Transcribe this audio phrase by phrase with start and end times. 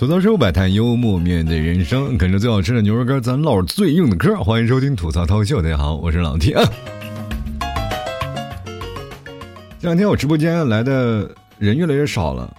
[0.00, 4.34] 吐槽生活百态，幽默面对人生，啃着最好吃的牛肉干，咱唠最硬的嗑。
[4.42, 6.64] 欢迎收听吐槽涛秀，大家好，我是老 T 啊。
[9.78, 12.50] 这两天我直播间来的人越来越少了，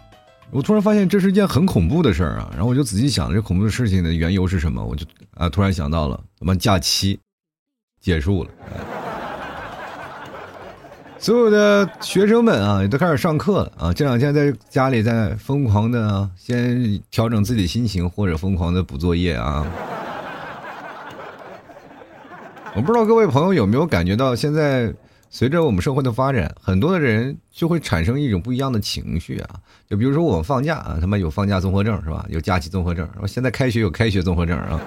[0.52, 2.48] 我突然发现这是一件很恐怖的事儿啊。
[2.54, 4.86] 然后我就仔细想，这恐怖的事情的缘由是什么？
[4.86, 5.04] 我就
[5.34, 7.20] 啊，突然想到了，我们假期
[8.00, 8.52] 结束了。
[11.22, 13.94] 所有的学生们啊，也都开始上课了啊！
[13.94, 19.64] 这两天在家里在疯狂的先调整自己心情，或者疯狂的补作业啊。
[22.74, 24.92] 我不知道各位朋友有没有感觉到，现在
[25.30, 29.50] 随着我们社会的发展，很多的人就会产生一种不一样的情绪啊。
[29.88, 32.26] 就比如说我们放假啊，他妈有放假综合症是吧？
[32.30, 33.08] 有假期综合症。
[33.28, 34.82] 现在开学有开学综合症啊。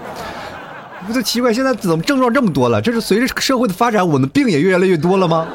[1.06, 2.82] 不就奇怪，现在怎么症状这么多了？
[2.82, 5.46] 这是随着社会的发展，我们病也越来越多了吗？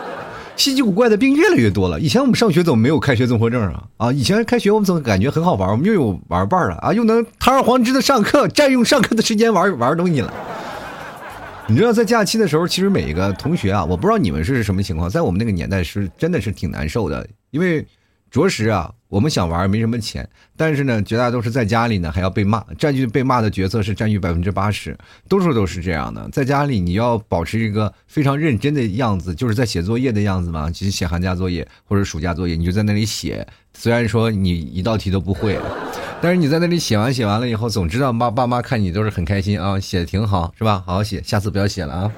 [0.60, 1.98] 稀奇古怪的病越来越多了。
[2.02, 3.84] 以前我们上学怎么没有开学综合症啊？
[3.96, 5.70] 啊，以前开学我们怎么感觉很好玩？
[5.72, 10.34] 我们又有玩伴了啊，又能堂而皇之的上课，占用上课的时间玩玩东西了。
[11.68, 17.86] 你知道，在假期的时候，其实每一个同学啊，我不知道你们是什么情况，在我们那个年代是真的是挺难受的，因为。
[18.30, 24.96] 着实啊，我们想玩没什么钱，但是呢，绝大多数在家里呢还要被骂，占据被骂的角色是占据百分之八十，
[25.28, 26.30] 多数都是这样的。
[26.32, 33.48] 在家里你要保持一个非常认真的样子，就是在写作业的样子嘛，其实写寒假作业或者暑假作业，你就在那里写。
[33.74, 35.58] 虽然说你一道题都不会，
[36.22, 40.84] 但是你在那里写完写完了以后，总知道妈爸妈看你都是很开心啊，写的挺好，是吧？
[40.86, 42.12] 好好写，下次不要写了啊。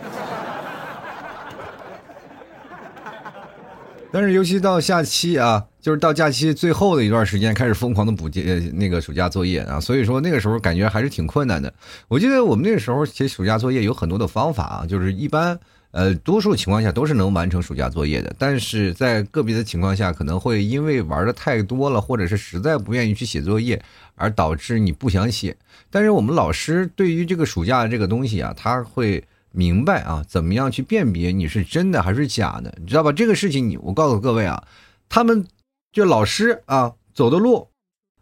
[4.12, 5.67] 但是尤其到下期啊。
[5.82, 11.73] 就是到假期最后的一段时间，开始疯狂的补节那个暑假作业啊，所以说那个时候感觉还是挺困难的。
[12.08, 23.82] 我记得我们那个时候写暑假作业有很多的方法啊，就是一般呃多数情况下都是能完成暑假作业的，但是在个别的情况下可能会因为玩的太多了，或者是实在不愿意去写作业，
[24.14, 25.58] 而导致你不想写。
[25.90, 33.11] 但是我们老师对于这个暑假这个东西啊，他会明白啊，怎么样去辨别你是真的还是假的，你知道吧？
[33.11, 34.64] 这个事情你我告诉各位啊，
[35.10, 35.44] 他们。
[35.92, 37.68] 就老师啊，走的路，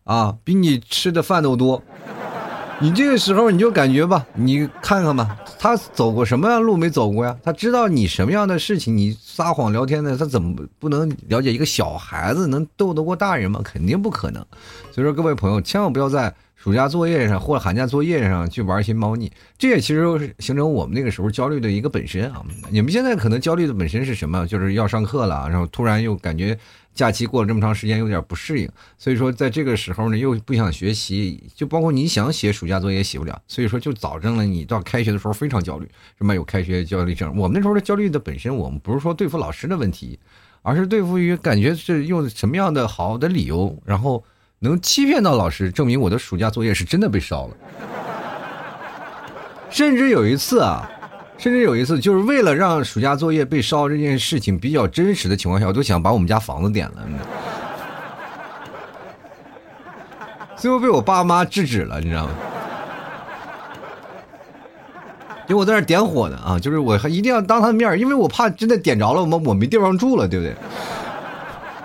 [0.03, 1.84] 啊，比你吃的饭都多。
[2.81, 7.38] 你这个时候你就感觉吧，你看看吧，他走过什么样的路没走过呀？
[7.44, 13.62] 他知道你什么样的事情，你撒谎聊天的，他怎么不能了解一个小孩子能斗得过大人吗？
[13.63, 14.44] 肯定不可能。
[14.91, 19.31] 所以说，各位朋友，千万不要在暑假作业上或者寒假作业上去玩一些猫腻。
[19.59, 22.41] 这也其实形成我们那个时候焦虑的一个本身啊。
[22.72, 24.47] 你们现在可能焦虑的本身是什么？
[24.47, 26.57] 就是要上课了，然后突然又感觉。
[26.99, 37.33] 假期过了这么长时间，有点不适应，所以说在这个时候呢，又不想学习，就包括你想写暑假作业写不了，所以说就造成了你到开学的时候非常焦虑，什么有开学焦虑症。
[37.38, 40.19] 我们那时候的焦虑的本身，我们不是说对付老师的问题，
[40.61, 44.21] 而是对付于感觉是用什么样的好的理由，然后
[44.59, 47.55] 能欺骗到老师，证明我的暑假作业是真的被烧了。
[49.71, 50.91] 甚至有一次啊。
[51.39, 57.07] 甚至有一次，就是为了让暑假作业被烧这件事情比较真实的情况下，我都想把我们家房子点了，
[60.57, 62.31] 最后被我爸妈制止了，你知道吗？
[65.47, 70.53] 因为我在那点火呢啊，就是我还一定要当他的面因为我怕真的点着了，我们我没地方住了，对不对？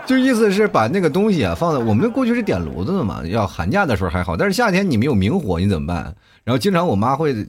[0.04, 6.12] 就意思是把那个东西啊放在我们过去是点炉子的嘛，要寒假的时候还好，但是夏天你没有明火，你怎么办？
[6.42, 7.46] 然后经常我妈会。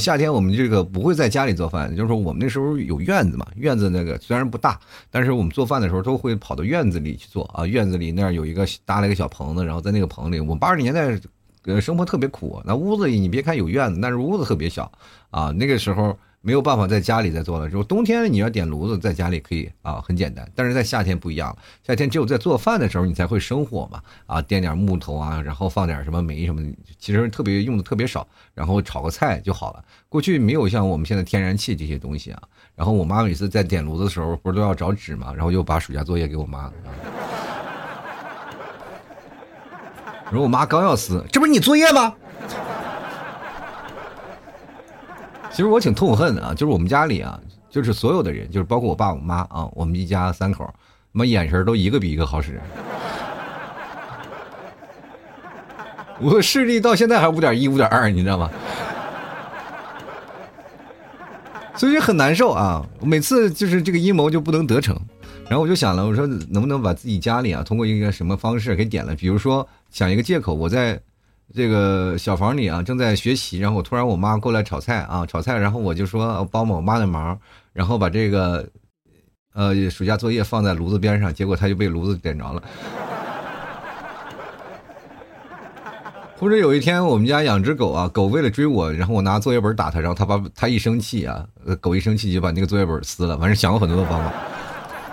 [0.00, 4.78] 夏天我们这个不会在家里做饭，就是说我们那时候有院子嘛，院子那个虽然不大，
[5.10, 7.66] 但是我们做饭的时候都会跑到院子里去做啊。
[7.66, 11.18] 院子里那儿有一个搭了一个小棚子，然后在那个棚里，我们八十年代
[11.64, 14.90] 呃生活特别苦，那屋子里你别看有院子，但是屋子特别小
[15.30, 15.50] 啊。
[15.50, 16.16] 那个时候。
[16.44, 17.70] 没有办法在家里再做了。
[17.70, 20.46] 之后冬天你要点炉子，在家里可以啊，很简单。
[20.54, 26.68] 但是在夏天不一样了，夏天只有在做饭的时候你才会生火嘛，啊，点点木头啊，然后放点什么煤什么的，
[26.98, 29.82] 其实特别用的特别少，然后炒个菜就好了。
[30.10, 32.42] 过去没有像我们现在天然气这些东西啊。
[32.76, 36.70] 然后我妈每次在点炉子的时候，不是都要找纸嘛，然后又把暑假作业给我妈。
[40.26, 42.14] 然后我妈刚要撕，这不是你作业吗？
[45.54, 47.38] 其实我挺痛恨的啊，就是我们家里啊，
[47.70, 50.68] 就是所有的人，就是包括我爸我妈啊，我们一家三口，
[51.12, 52.60] 妈眼神都一个比一个好使。
[56.20, 58.50] 我视力到现在还五点一、五点二，你知道吗？
[61.76, 62.84] 所以很难受啊！
[63.00, 65.00] 每次就是这个阴谋就不能得逞，
[65.44, 69.14] 然后我就想了，我说能不能把自己家里啊，通过一个什么方式给点了？
[69.14, 71.00] 比如说想一个借口，我在。
[71.52, 77.38] 这个小房里啊，正在学习，然后突然我妈过来炒菜啊，炒菜，然后我就说帮帮我妈的忙，
[77.72, 78.66] 然后把这个
[79.52, 82.62] 呃暑假作业放在炉子边上，结果他就被炉子点着了。
[86.36, 91.46] 或者有一天我们家养只狗啊，狗为了追我，然后我拿作业本打它，然后它把它一生气啊，
[91.80, 93.38] 狗一生气就把那个作业本撕了。
[93.38, 94.32] 反正想过很多的方法，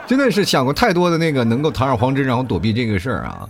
[0.08, 3.48] 真的是想过太多的那个能够堂而皇之然后躲避这个事儿啊，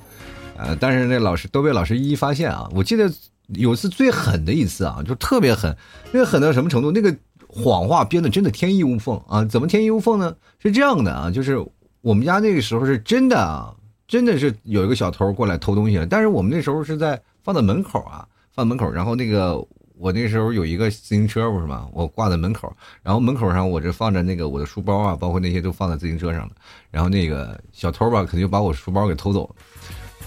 [0.66, 2.70] 呃，但是那老师都被老师一一发现啊。
[2.74, 3.12] 我记得
[3.48, 5.76] 有一次最狠的一次啊，就特别狠，
[6.12, 6.92] 那个狠到什么程度？
[6.92, 7.16] 那个
[7.48, 9.44] 谎话编的真的天衣无缝啊！
[9.46, 10.36] 怎么天衣无缝呢？
[10.60, 11.58] 是这样的啊，就是
[12.02, 13.74] 我们家那个时候是真的啊，
[14.08, 17.22] 真的是有一个小偷过来偷东西了，但是我们那时候是在。
[17.44, 18.88] 放在门口啊，放门口。
[18.92, 19.58] 然后那个
[19.98, 21.88] 我那时候有一个自行车，不是吗？
[21.92, 22.72] 我挂在门口。
[23.02, 26.52] 然后门口上我这放着那个我的书包啊，包括那些都放在自行车上了。
[26.92, 29.56] 然后那个小偷吧，肯定把我书包给偷走了。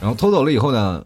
[0.00, 1.04] 然后偷走了以后呢，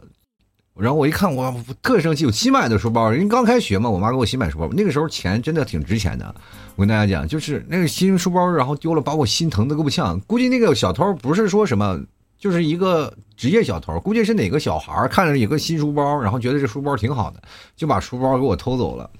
[0.76, 4.68] 然后我一看，我特生气，我新买的书包，人刚开学嘛，我妈给我新买书包。
[4.72, 6.34] 那个时候钱真的挺值钱的。
[6.76, 10.18] 我跟大家讲，就是那个新书包，然后丢了，把我心疼的够呛。
[10.20, 12.00] 估计那个小偷不是说什么。
[12.38, 17.42] 就是一个职业小偷，估计是哪个小孩看着有个新书包，然后觉得这书包挺好的，
[17.74, 19.10] 就把书包给我偷走了。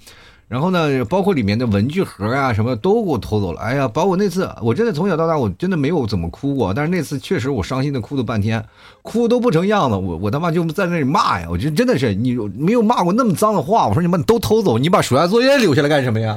[0.49, 3.61] 然后呢，包括里面的文具盒啊什么都给我偷走了。
[3.61, 8.65] 哎呀，把我那次，我真的从小到大我真的没有怎么哭过，但是那次确实我伤心的哭了半天，
[9.03, 9.95] 哭都不成样子。
[9.95, 13.85] 我我他妈就在那里骂呀，我觉得真的是你没有骂过那么脏的话。
[13.87, 16.35] 我说你把你都偷走，你把暑假作业留下来干什么呀？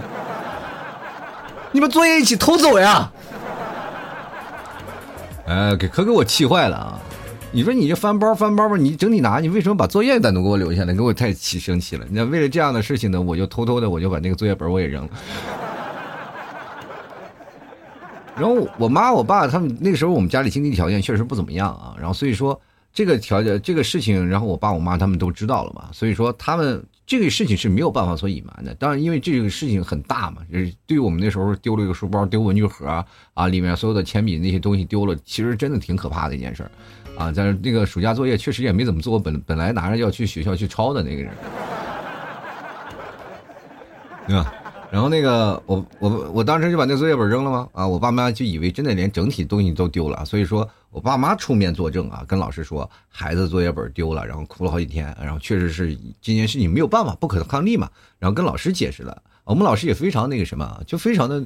[1.72, 3.10] 你把作业一起偷走呀？
[5.46, 7.00] 呃， 给可给我气坏了啊！
[7.54, 10.94] 你说你这翻包翻包吧，你整体拿，你为什么把作业单独给我留下来？
[10.94, 12.06] 给我太气生气了！
[12.10, 15.10] 那为了这样的事情呢，我就偷偷的我就把那个作业本我也扔了。
[18.34, 22.58] 然后我妈我爸他们那个时候我们家里经济条件确实不怎么样啊，然后所以说
[22.94, 26.82] 这个条件这个事情，然后我爸我妈他们都知道了嘛，所以说他们。
[27.04, 32.86] 这个事情是没有办法所隐瞒的，当然，因为这个事情很大嘛，就是对我们那时候丢了一个书包、丢文具盒
[33.34, 36.70] 啊，里面所有的铅笔那些东西丢了，其实真的挺可怕的一件事儿，
[37.18, 41.32] 啊，但是那个暑假作业确实也没怎么做，本本来拿着要去学校去抄的那个人，
[44.28, 44.54] 对吧？
[44.92, 47.66] 然后那个我我我当时就把那作业本扔了吗？
[47.72, 61.42] 啊，我爸妈就以为真的连整体东西都丢了，所以说我爸妈出面作证啊，跟老师说孩子作业本丢了，然后哭了好几天，然后确实是这件事情没有办法不可抗力嘛，然后跟老师解释了，我们老师也非常那个什么，就非常的。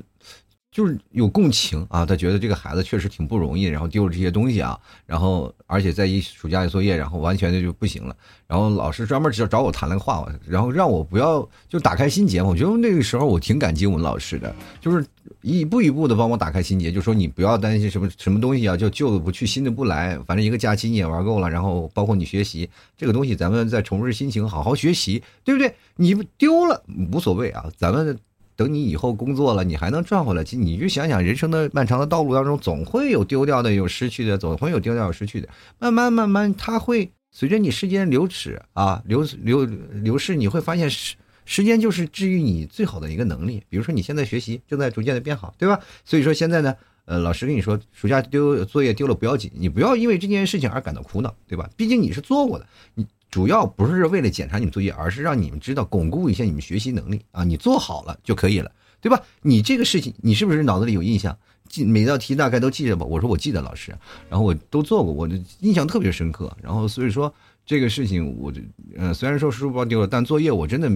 [0.76, 8.14] 就是有共情啊，他觉得这个孩子确实挺不容易，然后丢了这些东西啊，然后而且在一暑假的作业，然后完全的就不行了。
[8.46, 12.42] 然后老师专门找找我谈了个话，然后让我不要就打开心结。
[12.42, 15.02] 我觉得那个时候我挺感激我们老师的，就是
[15.40, 20.18] 一步一步的帮我打开心结，就说你不要担心什么什么东西啊，就旧的不去，新的不来。
[20.26, 22.68] 反正一个假期你也玩够了，然后包括你学习
[22.98, 25.74] 这个东西，咱们再重拾心情，好好学习，对不对？
[25.96, 28.18] 你丢了无所谓啊，咱们。
[28.56, 30.42] 等你以后工作了，你还能赚回来。
[30.42, 35.48] 其实你就想想，人生的漫长的道路当中，总会有丢掉的，有失去的，总会有丢掉有失去的。
[35.78, 41.14] 慢慢慢慢，它会随着你时间流逝啊，流流流逝，你会发现时
[41.44, 43.62] 时间就是治愈你最好的一个能力。
[43.68, 45.78] 比如说你现在学习正在逐渐的变好，对吧？
[46.04, 46.74] 所以说现在呢，
[47.04, 51.68] 呃，老师跟你说，暑假丢作业丢了不要紧，你不要因为这件事情而感到苦恼，对吧？
[51.76, 53.06] 毕竟你是做过的，你。
[53.36, 57.44] 主要不是为了检查你们作业，而是让你们知道巩固一下你们学习能力啊！
[57.44, 59.20] 你做好了就可以了，对吧？
[59.42, 61.36] 你这个事情你是不是脑子里有印象？
[61.68, 63.04] 记每道题大概都记着吧？
[63.04, 63.94] 我说我记得老师，
[64.30, 66.50] 然后我都做过，我的印象特别深刻。
[66.62, 67.30] 然后所以说
[67.66, 68.50] 这个事情，我
[68.96, 70.90] 呃虽然说书包丢了，但作业我真的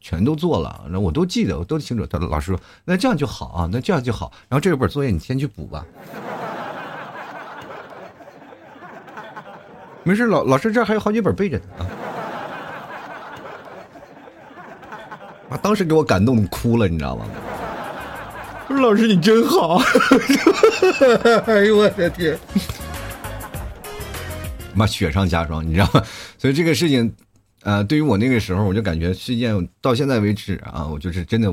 [0.00, 2.06] 全都做了，然后我都记得，我都清楚。
[2.06, 5.84] 他老师说：“那这样就好啊，那这样就好。”然后这本作业你先去补吧。
[10.06, 11.82] 没事，老老师这还有好几本备着呢啊！
[15.50, 17.26] 啊， 当时给我感动哭了，你知道吗？
[18.68, 19.78] 我说老师你真好，
[21.46, 22.38] 哎呦我的天，
[24.74, 26.00] 妈雪上加霜，你知道吗？
[26.38, 27.12] 所以这个事情，
[27.64, 31.52] 呃，对于我那个时候，我就感觉是一件到现在为止啊，我就是真的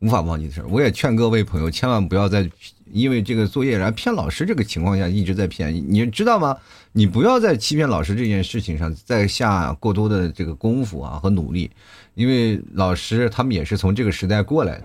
[0.00, 2.50] 无法忘记的事我也劝各位朋友，千万不要再。
[2.92, 6.56] 因为这个作业然后骗老师这个情况下一直在骗，你知道吗？
[6.90, 11.70] 你不要在欺骗老师这件事情上再下过多的这个功夫啊和努力，
[12.14, 14.84] 因为老师他们也是从这个时代过来的。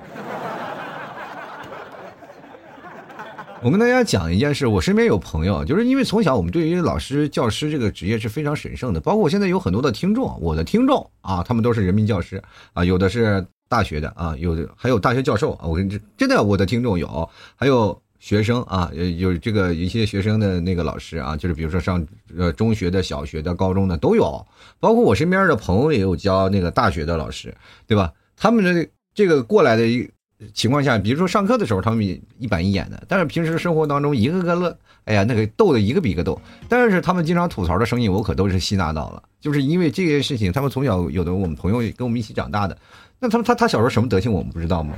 [3.64, 12.40] 我跟大家讲一件事，我身边有朋友，就是因为从小我们对于老师、教师这个职业是非常神圣的，包括我现在有很多的听众，我的听众啊，他们都是人民教师
[12.74, 13.48] 啊，有的是。
[13.68, 22.06] 大学的啊，有的还有大学教授啊，我跟你真的，我的听众有，还有学生啊，有这个一些学生的那个老师啊，就是比如说上
[22.38, 24.46] 呃中学的、小学的、高中的都有，
[24.80, 27.56] 包括我身边的朋友也有教那个大学的老师，
[27.88, 28.12] 对吧？
[28.38, 30.10] 他们的这个过来的一
[30.54, 32.04] 情况下，比如说上课的时候他们
[32.38, 36.40] 一板一眼的，但是平时生活当中一个个乐，哎呀那个逗的一个比一个逗。
[36.68, 42.78] 但是他们经常吐槽的声音，我可都是吸纳到了，就是因为这些事情，他们从小有的我们朋友跟我们一起长大的，
[43.20, 44.94] 那他他他小时候什么德行我们不知道吗？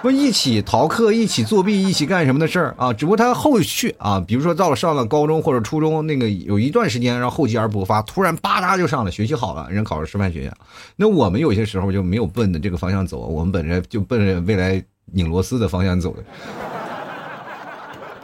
[0.00, 2.92] 不一起逃课、一起作弊、一起干什么的事儿啊？
[2.92, 10.52] 只不过他后续啊，比如说到了上了高中或者初中，那个有一段时间让后继而薄发，突然吧嗒就上了，学习好了，人考上师范学院。
[10.96, 16.24] 那我们有些时候就没有奔着这个方向走，我们本着就奔着未来拧螺丝的方向走的。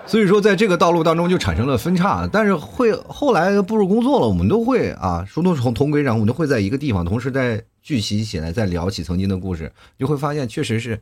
[0.04, 2.26] 所以说，在这个道路当中就产生了分叉。
[2.32, 11.00] 但是会后来步入工作了，我们都会啊，殊途同同归，然后我们都会在一个地方，同时在聚集起来，再聊起曾经的故事，就会发现确实是。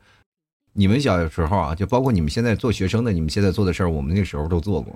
[0.78, 4.94] 你们小时候啊，就包括你们现在做学生的，你们现在做的事儿，我们那个时候都做过，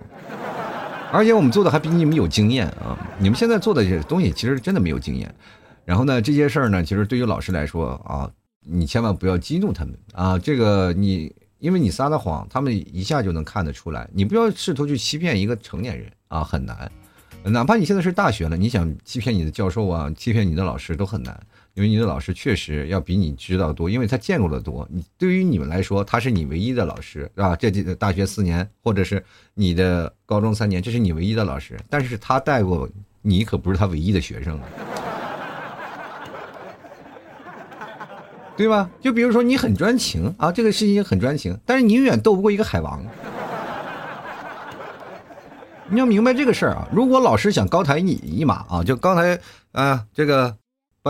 [1.11, 2.95] 而且我们做的还比你们有经验啊。
[3.19, 5.35] 你们现在做的这东西，其实真的没有经验。
[5.87, 10.39] 然后呢，这些事儿呢，其实对于老师来说啊，你千万不要激怒他们啊。
[10.39, 14.07] 这个你，因为你撒的谎，他们一下就能看得出来。
[14.13, 16.93] 你不要试图去欺骗一个成年人啊，很难。
[17.43, 21.41] 哪怕你现在是大学了，你想欺骗你的教授啊，欺骗你的老师都很难。
[21.75, 24.87] 因为你的老师确实要比你知道多，因为他见过的多。
[24.91, 27.55] 你对于你们来说，他是你唯一的老师，是吧？
[27.55, 29.25] 这大学四年，或者是
[29.55, 31.79] 你的高中三年，这是你唯一的老师。
[31.89, 32.89] 但是他带过
[33.23, 34.59] 你，可不是他唯一的学生，
[38.57, 38.91] 对吧？
[39.01, 43.03] 就比如说你很专情啊，这个事情很专情，但是你永远斗不过一个海王。
[45.89, 46.87] 你要明白这个事儿啊！
[46.93, 49.41] 如果老师想高抬你一马啊，就刚才
[49.73, 50.57] 啊这个。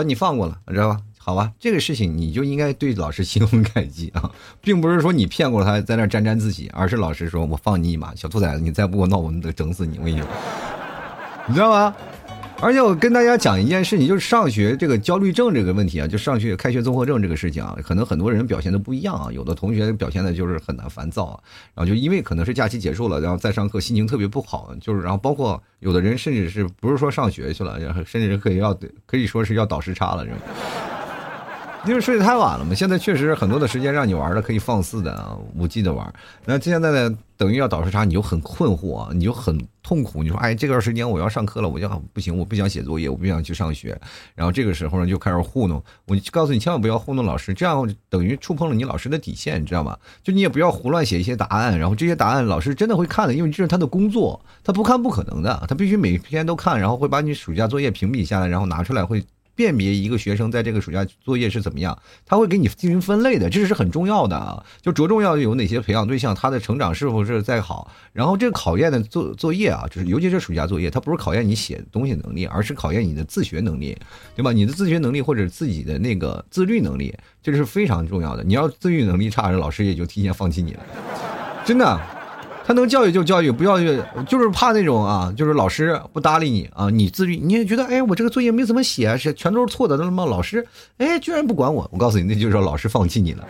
[0.01, 0.99] 把你放过了，知道吧？
[1.23, 4.31] 好吧，这个事情你就应该对老师心存感激啊，
[4.63, 9.99] 并不是说你骗过了他，在那沾沾自喜，而是老师说我放你一马，小兔崽子，你再不给我闹，我们得整死你！
[9.99, 10.27] 我跟你说，
[11.47, 11.95] 你知道吗？
[12.63, 19.33] 而且我跟大家讲一件事情，就是上学这个焦虑症这个问题啊，就上学开学综合症这个事情啊，可能很多人表现的不一样啊。
[19.33, 21.41] 有的同学表现的就是很难烦躁啊，
[21.75, 30.37] 然后就因为可能是假期结束了，然后再上课心情特别不好，就是然后包括有的人甚至是不是说上学去了，然后甚至可以要可以说是要倒时差了，是吧？
[31.87, 36.13] 因为睡得太晚了嘛，现在确实很多的时间让你玩的可以放肆的啊，无忌的玩。
[36.45, 40.23] 那现在呢，等于要倒时差，你就很困惑，你就很痛苦。
[40.23, 43.99] 你说，哎，这段时间我要上课了，我就不行，我不想写作业，我不想去上学。
[44.35, 45.83] 然后这个时候呢，就开始糊弄。
[46.07, 49.97] 我就告诉你，千万不要糊弄老师，这样等于触碰了你老师的底线，你知道吗？
[50.23, 59.25] 就你也不要胡乱写一些答案，然后这些答案老师真的会看的，因为这是他的工作，他不看不可能的，他必须每天都看，然后会把你暑假作业评比下来，然后拿出来会。
[59.61, 64.65] 辨别一个学生在这个暑假作业是怎么样，他会给你进行分类的，这是很重要的啊。
[64.81, 67.91] 就着重要有哪些培养对象，他的成长是否是在好。
[68.15, 73.95] 然后这个考验的作作业啊，就是尤其是暑假作业，它不是考验你写东西能力，而是考验你的自学能力，
[74.35, 74.51] 对吧？
[74.51, 78.43] 你的自学能力或者自己的那个自律能力，这是非常重要的。
[78.43, 80.81] 你要自律能力差，老师也就提前放弃你了，
[81.67, 82.20] 真的。
[82.71, 90.65] 他能教育就教育，不教育就是怕那种啊，就是老师不搭理你啊，你自律你也觉得哎，我这个作业没怎么写，是全都是错的，那么老师
[90.99, 93.45] 哎居然不管我，我告诉你，那就是老师放弃你了。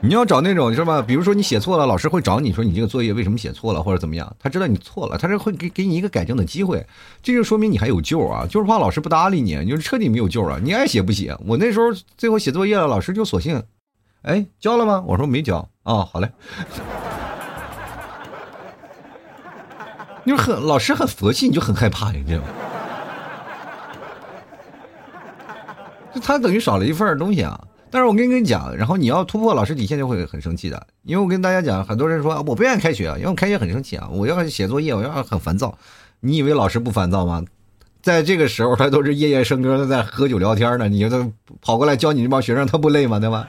[0.00, 1.02] 你要找那种是吧？
[1.02, 4.34] 比如说你写错了，老师会找你说你这个作业为什么写错了或者怎么样？
[4.38, 6.82] 他知道你错了，他是会给给你一个改正的机会，
[7.22, 8.46] 这就说明你还有救啊！
[8.48, 10.58] 就是怕老师不搭理你，你就彻底没有救了。
[10.58, 11.36] 你爱写不写？
[11.46, 13.62] 我那时候最后写作业了，老师就索性。
[14.22, 15.02] 哎，交了吗？
[15.06, 16.08] 我说没交哦。
[16.12, 16.30] 好嘞。
[20.24, 22.48] 你说很老师很佛系，你就很害怕，你知道吗？
[26.14, 27.58] 就他等于少了一份东西啊。
[27.90, 30.86] 但是我跟跟你讲，然后你要突破老师底线，就会很生气的。
[31.04, 34.06] 因为我跟大家讲，很多人说我不愿意开学，因为我开学很生气啊。
[34.12, 35.78] 我要写作业，我要很烦躁。
[36.20, 37.42] 你以为老师不烦躁吗？
[38.02, 40.88] 在这个时候，他都是夜夜笙歌的在喝酒聊天呢。
[40.88, 41.26] 你他
[41.62, 43.18] 跑过来教你这帮学生，他不累吗？
[43.18, 43.48] 对吧？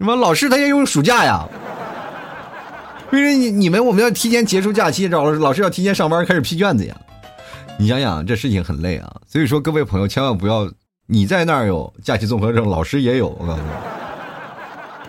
[0.00, 1.46] 什么老师他也有暑假呀？
[3.12, 6.96] 因为你你们我们要提前结束假期，老师老师要提前上班开始批卷子呀。
[7.78, 10.66] 你想想这事情很累啊，所以说各位朋友千万不要
[11.04, 13.68] 你在那儿有假期综合症，老师也有，我告诉你。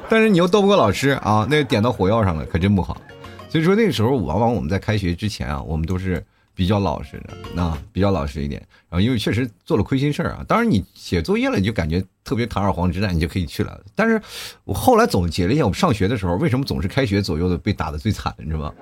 [0.09, 2.97] 但是你又斗不过老师啊，那点到火药上了，可真不好。
[3.47, 6.21] 所以说那个时候往往我们在开学之前啊，我们都是。
[6.61, 8.61] 比较老实的，那比较老实一点。
[8.87, 13.81] 然后因为确实做了亏心事儿啊，当然你写作业了，你就感觉特别堂而皇之的，你就可以去了。
[13.95, 14.21] 但是
[14.63, 18.73] 我后来总结了一下，我们上学的时候为什么总是开学左右的被打的最惨，你知道吗？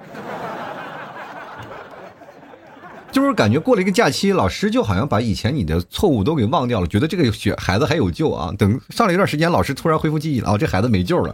[3.13, 8.53] 就是感觉过了一个假期，老师就好像把以前你的错误都给忘掉了，觉得这个学孩子还有救啊。
[8.57, 11.33] 等上了一段时间，老师突然恢复记忆了，哦，这孩子没救了。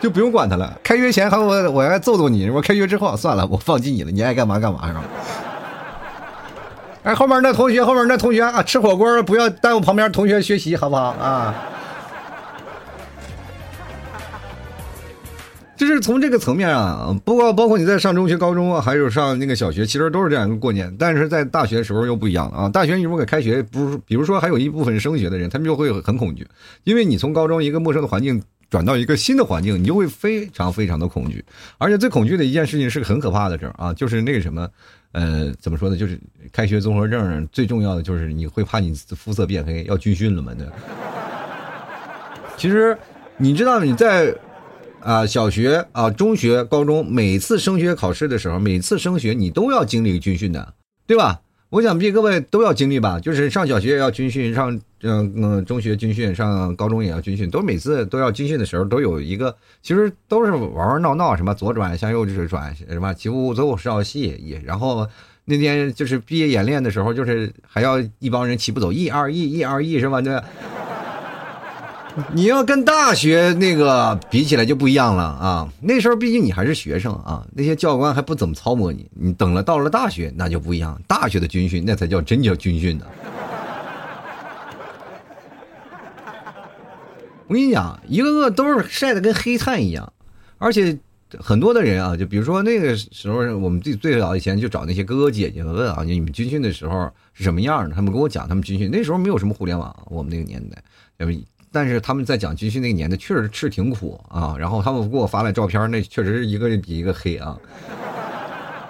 [0.00, 0.78] 就不用管他了。
[0.82, 5.02] 开学前还我我还揍揍你，我开学之后算了，我放弃你了，你爱干嘛干嘛是吧？
[7.02, 11.54] 哎，后面那同学，后面那同学啊，吃火锅不要耽误旁边同学学习，好不好啊？
[15.76, 20.94] 就是从这个层面啊，不过包括你在上中学、高中啊，还有上那个小学，其实都是这样一个过年。
[20.98, 22.68] 但是在大学的时候又不一样了啊！
[22.70, 26.48] 大学你如果开学，不是，比如说还有一部分升学的人，他们就会很恐惧，
[26.84, 31.44] 因为你从高中一个陌生的环境转到一个新的环境，你就会非常非常的恐惧。
[31.78, 34.68] 而且最恐惧的一件事情是个很可怕的事儿啊，就是那个什么，
[35.12, 35.96] 呃，怎么说呢？
[35.96, 36.18] 就是
[36.52, 40.52] 开学综合症最重要的就是你会怕你肤色变黑，要军训了嘛？
[40.54, 40.66] 对。
[42.56, 42.96] 其实
[43.36, 44.34] 你知道你在。
[44.98, 50.74] 啊，小学啊，中学、高中，每次升学考试的时候，每次升学你都要经历军训的，
[51.06, 51.42] 对吧？
[51.76, 65.06] 我想必各位都要经历吧，就是上小学也要军训，上嗯嗯中学军训，上高中也要军训，都每次都要军训的时候都有一个，其实都是玩玩闹闹，什么左转向右就是转，什么起步走是要细，也然后
[65.44, 70.22] 那天就是毕业演练的时候，就是还要一帮人齐步走，一二一，一二一，是吧？
[70.22, 70.40] 对。
[72.32, 75.68] 你要跟大学那个比起来就不一样了啊！
[75.82, 79.06] 那时候毕竟你还是学生啊，那些教官还不怎么操磨你。
[79.12, 83.04] 你等了到了大学那就不一样，大学的军训那才叫真叫军训呢。
[87.46, 90.10] 我跟你讲，一个个都是晒得跟黑炭一样，
[90.56, 90.98] 而且
[91.38, 97.94] 很多的人啊，就比如说那个时候我们最最早以前就找那些哥哥姐姐们问啊，你们军训的时候是什么样的？
[97.94, 100.82] 他们跟我讲他们军训那时候没有什么互联网，我们那个年代，
[101.18, 101.32] 要不。
[101.76, 104.56] 但是他们在讲军训那个年代，确实是挺苦啊。
[104.58, 107.54] 然后他们给我发来照片，那确实是一个比一个黑啊。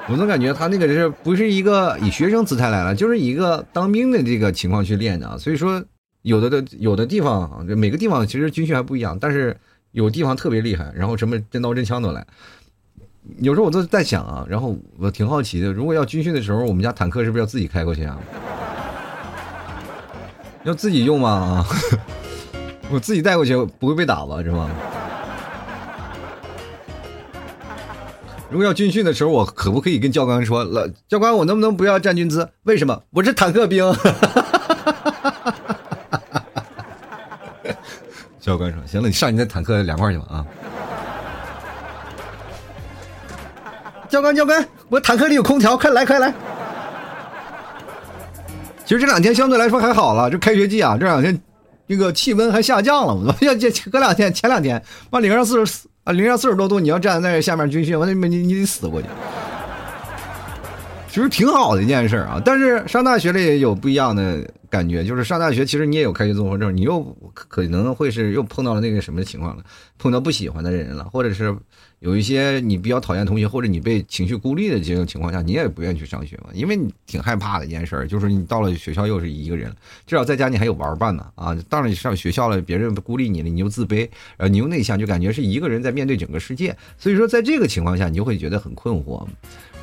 [0.09, 5.37] 我总感觉他那个是不是一个以学生姿态来了，就是一个当兵的这个情况去练的啊。
[5.37, 5.83] 所以说，
[6.23, 9.57] 有的的有的地方，每个地方其实军训还不一样，但是
[9.91, 12.25] 有地方特别厉害，然后什么真刀真枪都来。
[13.41, 18.17] 有时候我都在想啊，然后我挺好奇的，如果要军训的时候，我们家坦克是不是要自己开过去啊？
[20.63, 21.31] 要自己用吗？
[21.31, 21.67] 啊？
[22.91, 24.43] 我自己带过去不会被打吧？
[24.43, 24.71] 是吗？
[28.49, 30.89] 如果要军训的时候，我可不可以跟教官说了？
[31.09, 32.49] 教官，我能不能不要站军姿？
[32.63, 33.03] 为什么？
[33.11, 33.85] 我是坦克兵。
[38.39, 40.47] 教官说：“行了，你上你的坦克凉快去吧啊！”
[44.09, 46.33] 教官，教官，我坦克里有空调，快来，快来！
[48.85, 51.37] 其实这两天相对来说还好了，这开学季啊，这两天。
[51.89, 59.09] 这个气温还下降了，我要 这隔两天，前两天，把零上四十四啊，零上四十多度，你要站在那下面军训，我你你你得死过去。
[61.17, 67.03] 其实挺好的一件事啊，但是上大学了也有不一样的感觉，就是上大学其实你也有开学综合症，你又
[67.33, 69.65] 可能会是又碰到了那个什么情况了，
[69.97, 71.57] 碰到不喜欢的人了，或者是。
[72.01, 76.51] 有一些你比较讨厌同学，或者你被情绪孤立的这种情况下，你也不愿意去上学嘛？
[76.53, 79.75] 因为你挺害怕的一件事儿，就是你到了学校又是一个人，
[80.07, 81.57] 至少在家你还有玩伴呢啊！
[81.71, 84.01] 到了你上学校了，别人孤立你了，你又自卑，
[84.37, 86.77] 然后你又内向，就感觉是一个人在面对整个世界。
[86.99, 89.27] 所以说，在这个情况下，你就会觉得很困惑。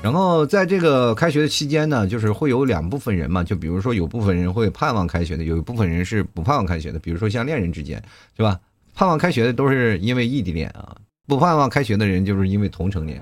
[0.04, 7.00] 然后在这个开学的期间呢，就是会有两部分人嘛，就比如说有部分人会盼望开学的，有一部分人是不盼望开学的。
[7.00, 8.04] 比如说像恋人之间，
[8.36, 8.60] 是吧？
[8.94, 10.94] 盼望开学的都是因为异地恋啊。
[11.26, 13.22] 不盼望开学的人，就是因为同城恋，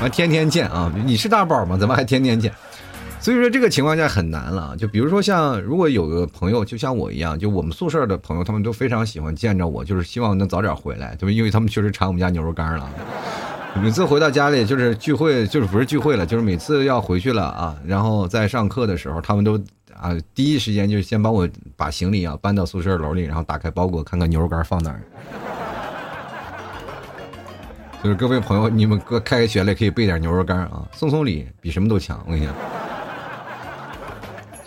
[0.00, 0.90] 啊，天天见啊！
[1.04, 1.76] 你是大宝吗？
[1.76, 2.52] 怎么还天天见？
[3.18, 4.76] 所以说这个情况下很难了。
[4.76, 11.32] 就比如说像，如果有个朋友，就像我一样，就我们宿舍的朋友，他们都非常喜欢见着我，就是希望能早点回来，对吧？
[11.32, 12.88] 因为他们确实馋我们家牛肉干了。
[13.80, 19.58] 每次回到家里，就是聚会，就是不是聚会了，就是每次要回去了啊，然后在上课的时候，他们都
[19.94, 25.02] 啊第一时间就先帮我把行李啊搬到宿舍楼里，然后打开包裹，看看牛肉干放哪儿。
[28.02, 32.54] 就是各位朋友，你们哥开学了可以备点牛肉干啊，送送礼比什么都强，我跟你讲。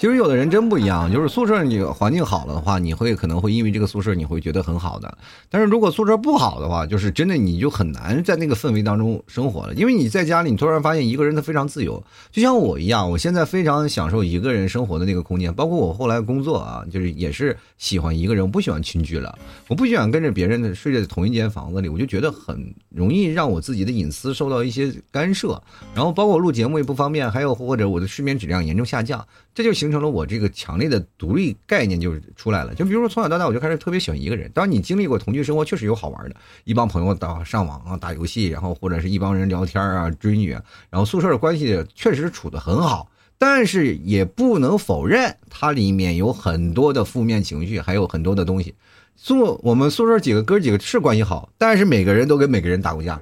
[0.05, 5.17] 其实有的人真不一样，就是宿舍你环境好了的话，你会可能会因为这个宿舍你会觉得很好的。
[5.49, 9.73] 但是如果宿舍不好的话，就是真的你就很难在那个氛围当中生活了。
[9.73, 15.51] 因为你在家里，你突然发现一个人他非常自由，就像我一样，我现在非常享受一个人生活的那个空间。
[15.51, 19.35] 包括我后来工作啊，就是也是喜欢一个人，我不喜欢群居了，
[19.67, 25.59] 我不喜欢跟着别人睡在同一间房子里，我就觉得很容易让我自己的隐私受到一些干涉。
[25.95, 29.25] 然后包括录节目也不方便，还有或者我的睡眠质量严重下降。
[29.55, 32.75] 这就形成了我这个强烈的独立概念就出来了。
[32.75, 34.51] 就比如说从小到大我就开始特别喜欢一个人。
[34.53, 40.51] 当你经历过同居生活，确实有好玩的，一帮朋友打上网啊、打游戏，然后或者是一帮人聊天啊、追女，
[40.89, 43.09] 然后宿舍的关系确实处得很好。
[43.37, 48.75] 但是也不能否认，它里面有很多的负面情绪，还有很多的东西。
[49.15, 53.17] 宿我们宿舍几个哥几个是关系好，但是每个人都跟每个人打过架。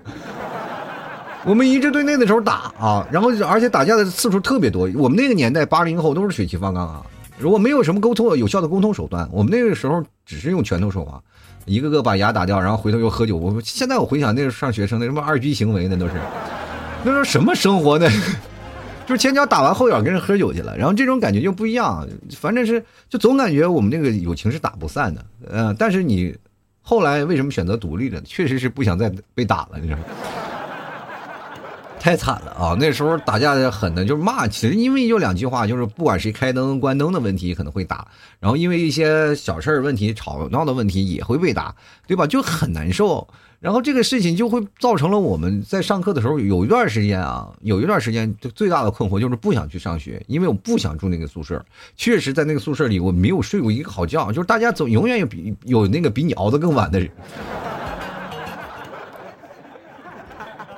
[1.46, 4.90] 我们一支队内的时候打啊，然后而且打架的次数特别多。
[4.96, 7.06] 我们那个年代八零后都是血气方刚啊，
[7.38, 11.22] 如果没有什么沟通有效的沟通手段，我们那个时候只是用拳头说话，
[11.66, 13.36] 一个个把牙打掉，然后回头又喝酒。
[13.36, 16.14] 我现在我回想那时候上学生那什么二逼行为那都是，
[17.04, 18.10] 那时候什么生活呢？
[19.06, 22.08] 就是前脚打完后脚跟人喝酒去了，然后这种感觉就不一样。
[22.38, 26.34] 反正是就总感觉我们那个友情是打不散的，嗯，但是你
[26.82, 28.22] 后来为什么选择独立了？
[28.22, 30.04] 确实是不想再被打了，你知道吗？
[32.04, 32.76] 太惨了啊！
[32.78, 34.46] 那时候打架的狠的，就是骂。
[34.46, 38.06] 其实因为就两句话，就是不管谁开灯关灯的问题可能会打，
[38.42, 41.74] 然后因为一些小事儿问题吵闹的问题也会被打，
[42.06, 42.28] 对吧？
[42.28, 43.26] 就很难受。
[43.62, 51.64] 然后这个事情就会造成了我们在上课的时候有一段时间啊，有一段时间就最大的困惑就是不想去上学，因为我不想住那个宿舍。
[51.96, 57.10] 确实，在那个宿舍里我没有睡过一个好觉，就是大家总永远有比有那个比你熬得更晚的人。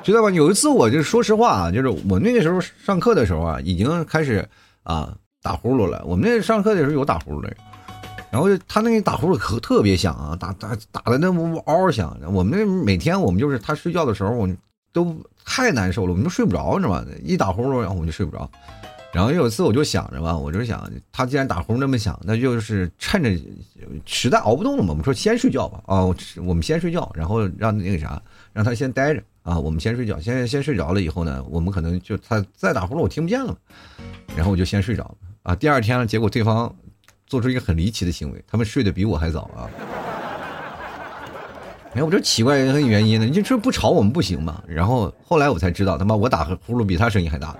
[0.05, 0.29] 知道吧？
[0.29, 4.47] 有一次，我就说实话啊，就是我那个时候上课的时候啊，已经开始
[4.83, 5.99] 啊打呼噜了。
[6.05, 7.51] 我们那上课的时候有打呼噜的，
[8.29, 12.15] 然后他那个打呼噜可特别响啊，打打打的那呜嗷嗷响。
[12.31, 14.55] 我们那每天我们就是他睡觉的时候，我们
[14.93, 17.03] 都太难受了，我们都睡不着，知道吗？
[17.23, 18.47] 一打呼噜，然后我们就睡不着。
[19.11, 23.31] 然后有一次我就想着吧，我就想他既然打呼噜那么响，那就是趁着
[24.05, 26.05] 实在熬不动了嘛，我们说先睡觉吧啊，
[26.45, 28.21] 我们先睡觉，然后让那个啥，
[28.53, 29.23] 让他先待着。
[29.45, 33.55] 啊，我们先睡觉，先先睡着了以后呢，我们可能就他再打呼噜，我听不见了，
[34.35, 35.15] 然后我就先睡着了。
[35.43, 36.75] 啊，第二天呢，结果对方
[37.27, 39.69] 做出一个很离奇的行为，他们睡得比我还早啊。
[41.93, 43.25] 哎，我这奇怪原因呢？
[43.27, 44.63] 你这不吵我们不行嘛？
[44.67, 47.55] 然后后来我才知道，他妈我打呼噜比他声音还大。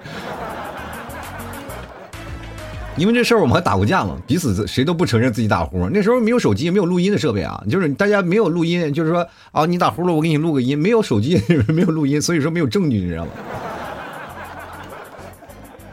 [2.98, 5.90] 因为这事儿我们还打过架嘛，彼此谁都不承认自己打呼。
[5.90, 13.32] 那时候没有手机，没有录音的设备啊，就是大家没有录音，就是说啊，你打呼噜，我给你录个音，没有手机，没有录音， 所以说没有证据，你知道吗？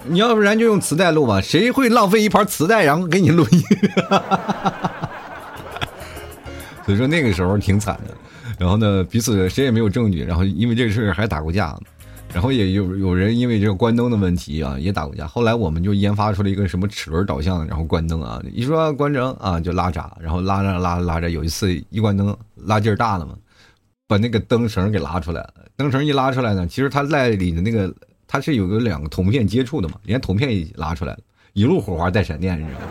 [0.05, 3.63] 你要不然就用磁带录吧，谁会浪费一盘磁带然后给你录音？
[6.87, 8.15] 所以说那个时候挺惨的，
[8.59, 11.77] 然后呢，彼此谁也没有证据，然后因为这事儿还打过架。
[12.33, 15.27] 然后也有有人因为这个关灯的问题啊，也打过架。
[15.27, 23.35] 后来我们就研发出了一个什么齿轮导向，然后关灯啊，一说关灯啊就拉闸，然后拉着拉着拉着，有一次一关灯拉劲儿大了嘛，
[24.09, 25.55] 把那个灯绳给拉出来了。
[25.77, 27.95] 灯绳一拉出来呢，其实它在里的那个
[28.27, 31.19] 它是有个两个铜片接触的嘛，连铜片也拉出来了，
[31.53, 32.87] 一路火花带闪电，你知道吗？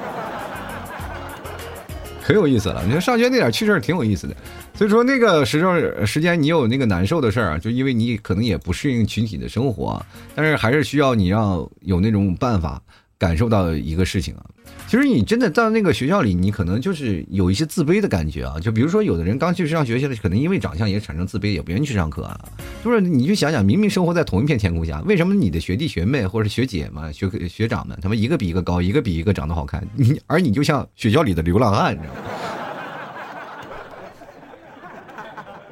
[2.23, 4.35] 可有意思了，你说上学那点趣事儿挺有意思的。
[4.73, 10.03] 所以说那个时候时间你有那个难受的事儿啊，就因为你可能也不适应群体的生活，
[10.33, 12.81] 但是还是需要你要有那种办法
[13.17, 14.43] 感受到一个事情啊。
[14.87, 18.59] 其实你真的到那个学校里，你可能就是有一些自卑的感觉啊。
[18.59, 22.39] 就比如说有的人刚去上学校的，可能因为长相也产生自卑，也不愿意去上课啊。
[22.83, 32.19] 就是你就想想，明明生活在同一片天空下，为什么你的学弟学妹或者学姐们、学学长们，他们一个比一个高，一个比一个长得好看，你而你就像学校里的流浪汉，你知道吗？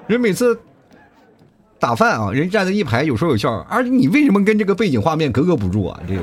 [0.10, 0.60] 人每次
[1.78, 6.00] 打饭啊，人站在一排有说有笑，而你为什么跟这个背景画面格格不入啊？
[6.08, 6.22] 这个，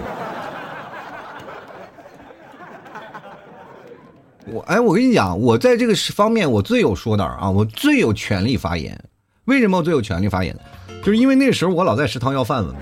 [4.53, 9.01] 我哎，我跟你讲，我在这个方面我最有说道啊，我最有权利发言。
[9.45, 10.59] 为什么我最有权利发言？
[11.05, 12.75] 就是因为那时候我老在食堂要饭了。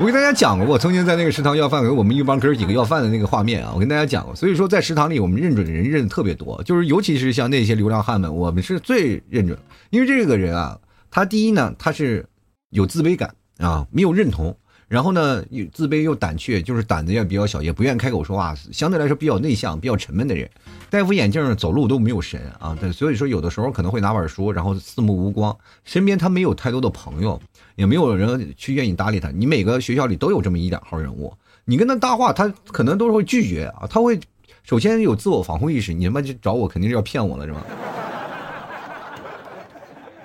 [0.00, 4.34] 我跟大家讲过，我曾经在那个食堂要饭，给我们一帮哥几个要饭的那个画面啊，我跟大家讲过。
[4.34, 9.56] 所以说，在食堂里，我们认准的人认的特别多，就是尤其是像那些流浪汉们，我们是最认准。
[9.90, 10.76] 因为这个人啊，
[11.12, 12.26] 他第一呢，他是
[12.70, 14.56] 有自卑感啊，没有认同，
[14.94, 20.48] 然后呢，又自卑又胆怯，就是胆子也比较小，也不愿意开口说话，相对来说比较内向、比较沉闷的人，
[20.88, 22.78] 戴副眼镜走路都没有神啊。
[22.80, 27.42] 对，所以说有的时候可能会拿本书，然后四目无光，身边他没有太多的朋友，
[27.74, 29.32] 也没有人去愿意搭理他。
[29.32, 34.20] 你每个学校里都有这么一两号人物，你跟他搭话，他可能都是会拒绝啊，他会
[34.62, 37.66] 首先有自我防护意识，你他妈就找我肯定是要骗我了，是吧？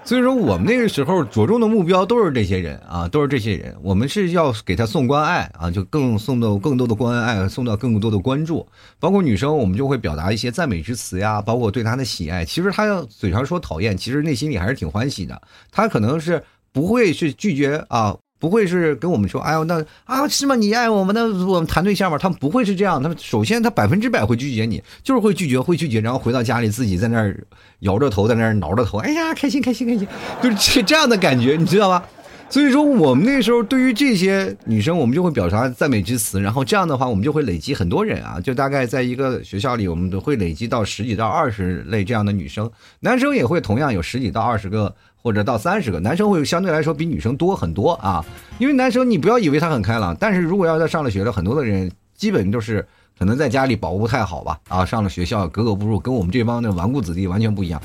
[0.10, 3.76] 所以说，我们那个时候着重的目标都是这些人啊，都是这些人。
[3.84, 8.68] 我们是要给他送关爱啊，就更送到更多的关爱，送到更多的关注。
[9.00, 12.44] 包括女生，我们就会表达一些赞美之词呀，包括对他的喜爱。
[12.44, 15.40] 其实他要嘴上说讨厌，其实内心里还是挺欢喜的。
[15.70, 16.44] 他可能是
[16.74, 18.18] 不会去拒绝啊。
[18.40, 20.56] 不会是跟我们说，哎呦，那啊是吗？
[20.56, 22.18] 你爱我们，那我们谈对象吧？
[22.18, 27.38] 他们不会是这样，他们首先他百分之百会拒绝你，就是会拒绝，会拒绝，然后回到家里自己在那儿
[27.80, 30.08] 摇着头，在那儿挠着头，哎呀，开心开心开心，
[30.42, 32.04] 就是这这样的感觉，你知道吧？
[32.52, 42.68] 所以说，我们那时候对于这些女生，我们就会表达赞美之词，然后这样的话，我们就会累积很多人啊，就大概在一个学校里，我们都会累积到十几到二十类这样的女生，
[43.02, 48.24] 男生也会同样有十几到二十个或者到三十个，男生会相对来说比女生多很多啊。
[48.58, 52.86] 因为男生你不要以为他很开朗，但是如果要在上了学了，很多的人基本都是
[53.18, 57.82] 可能在家里保护不太好吧啊，上了学校格格不入，跟我们这帮的纨绔子弟完全不一样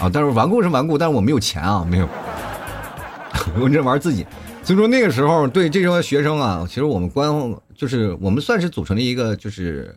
[0.00, 0.10] 啊。
[0.12, 2.08] 但是顽固是顽固，但是我没有钱啊，没有，
[3.60, 4.26] 我这玩自己。
[4.62, 7.32] 所以说那个时候对这些学生啊，其实我们关
[7.74, 9.94] 就是我们算是组成了一个就是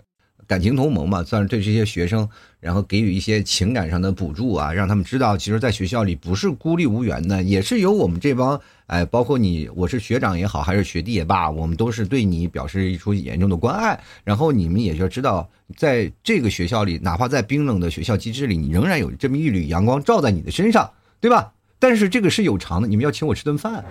[0.48, 2.28] 感情同盟嘛，算是对这些学生，
[2.60, 14.00] 然后给予一些情感上的补助啊，让他们知道，其实，在学校里不是孤立无援的，也是有我们这帮哎，包括你，我是学长也好，还是学弟也罢，我们都是对你表示一出严重的关爱。
[14.24, 21.54] 然后你们也就知道，在这个学校里，哪怕在冰冷的学校机制里，你仍然有这么一缕阳光照在你的身上，对吧？
[21.80, 23.84] 但是这个是有偿的，你们要请我吃顿饭。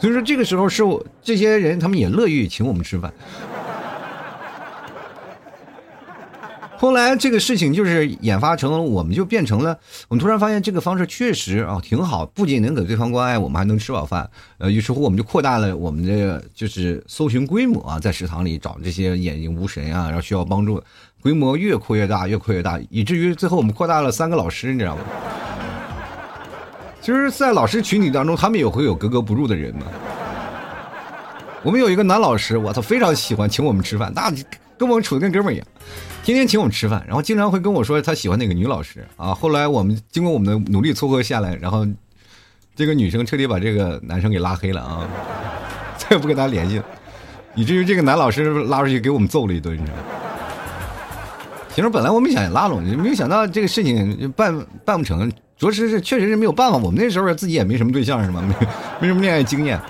[0.00, 3.12] 所以说，这个时候是我这些人，他们也乐意请我们吃饭。
[6.76, 9.78] 后来这个事情就是演发成，我们就变成了，
[10.08, 14.28] 我们突然发现这个方式确实啊挺好，不仅能给对方关爱，我们还能吃饱饭。
[14.58, 20.82] 呃，于是乎我们就扩大了我们的就是搜寻规模啊，在食堂里找这些眼睛无神啊，然后需要帮助，
[21.22, 25.02] 规模越扩越大，越扩越大，以至于最后我们扩大了三个老师，你知道吗？
[27.04, 29.82] 其实，在老师群体当中，他们也会有格格不入的人嘛。
[31.62, 34.32] 我们有一个男老师，我操，非常喜欢请我们吃饭，那
[34.78, 35.66] 跟我们处的跟哥们一样，
[36.22, 39.34] 天天请我们吃饭，然后经常会跟我说他喜欢哪个女老师啊。
[39.34, 41.86] 后来我们经过我们的努力撮合下来，然后
[42.74, 45.06] 这个女生彻底把这个男生给拉黑了啊，
[45.98, 46.84] 再也不跟他联系了，
[47.54, 50.02] 以至于这个男老师拉出去给我们揍了一顿，你知道吗？
[51.68, 55.30] 其实本来我们想拉拢，没有想到这个事情办办不成。
[55.56, 56.76] 着实是，确实是没有办法。
[56.76, 58.42] 我们那时候自己也没什么对象，是吗？
[58.42, 58.66] 没
[59.02, 59.80] 没什么恋爱经验，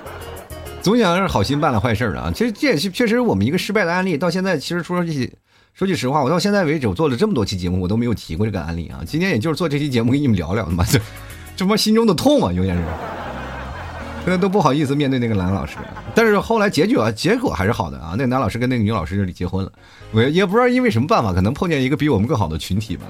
[0.82, 2.30] 总想是好心办了坏事啊。
[2.34, 4.16] 其实这也是确实我们一个失败的案例。
[4.16, 5.32] 到现在，其实说句
[5.72, 9.00] 说句实话，我到现在为止，我做了这么多期节目，我都没有提过这个案例啊。
[9.06, 11.00] 今天也就是做这期节目，跟你们聊聊嘛，这
[11.56, 12.82] 这么心中的痛啊，永远是，
[14.24, 15.76] 现在都不好意思面对那个男老师。
[16.14, 18.10] 但是后来结局啊，结果还是好的啊。
[18.12, 19.72] 那个男老师跟那个女老师这里结婚了，
[20.12, 23.04] 我也不知道因为什么办法，可能碰见一个比我们更好的群体吧。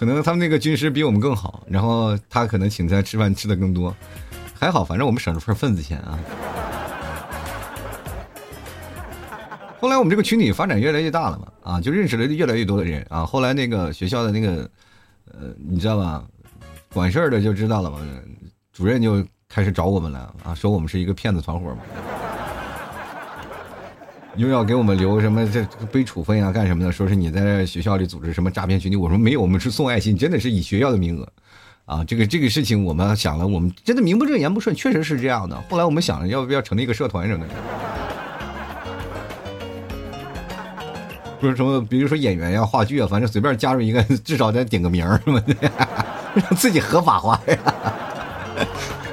[0.00, 3.94] 可能他们那个军师比我们更好，然后他可能请他吃饭吃的更多，
[4.58, 6.18] 还好，反正我们省了份份子钱啊。
[9.78, 13.26] 后来我们这个群体发展越来越大了嘛，啊，就认识了越来越多的人啊。
[13.26, 14.70] 后来那个学校的那个，
[15.26, 16.24] 呃，你知道吧，
[16.94, 18.00] 管事儿的就知道了嘛，
[18.72, 21.80] 主任就开始找我们了啊，说我们是一个骗子团伙嘛。
[24.36, 25.62] 又要给我们留什么这
[25.92, 26.52] 背处分啊？
[26.52, 26.90] 干什么的？
[26.92, 28.96] 说是你在学校里组织什么诈骗群体？
[28.96, 31.28] 我说没有，我们是送爱心，真的是以学校的名额，
[31.84, 35.60] 啊，这个这个事情我们想了，我们真的名不正言不顺，确实是这样的。
[35.68, 37.54] 后来我们想了，要不要成立一个社团什么的？
[41.40, 45.54] 不是什么，比如说演员呀、话剧啊，反正随便加入一个， 至少得顶个名什么的，
[46.34, 47.58] 让自己合法化呀。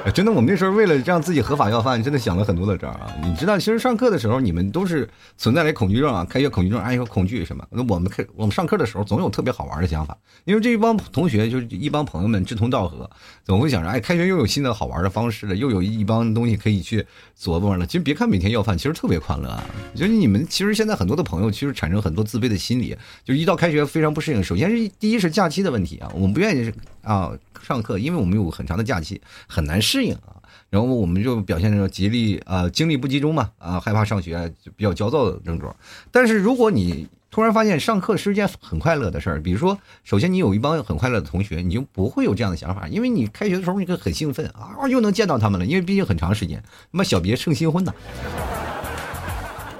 [0.14, 3.14] 真的，我们那时候为了让自己合法要饭，真的想了很多的招啊！
[3.22, 7.64] 你知道，其实上课的时候你们都是存在了恐惧症啊，开学恐惧症，哎呦恐惧什么？
[7.70, 13.08] 那我们开我们上课的时候总有特别好玩的想法，因为这一帮同学就是一帮朋友们志同道合，
[13.44, 17.04] 总会想着，哎，开学又有新的好玩的方式了，又有一帮东西可以去
[17.38, 17.86] 琢磨了。
[17.86, 19.64] 其实别看每天要饭，其实特别快乐啊！
[19.94, 24.42] 就是你们其实现在很多的朋友其实产生很多自卑的心理，就一到开学非常不适应。
[24.42, 26.72] 首先是第一是假期的问题啊，我们不愿意
[27.08, 27.32] 啊
[27.66, 30.36] 上课，因为我们有很长的假期，很难适应啊。
[30.68, 35.74] 然后我们就表现着极力啊精力不集中嘛啊害怕上学就比较焦躁的症状。
[36.10, 47.94] 但是如果你突然发现上课是件很快乐的事儿，比如说首先你有一帮很快乐的同学，你就不会有这样的想法，因为你开学的时候你很兴奋啊又能见到他们了，因为毕竟很长时间，那么小别胜新婚呐。